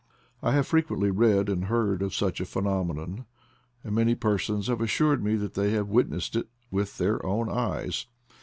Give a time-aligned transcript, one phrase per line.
[0.41, 3.27] I have frequently read and heard of such a phenomenon,
[3.83, 8.07] and many persons have assured me that they have witnessed it "with their own eyes."